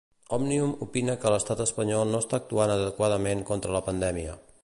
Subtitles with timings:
[0.35, 4.37] Òmnium opina que l'Estat espanyol no està actuant adequadament contra la pandèmia.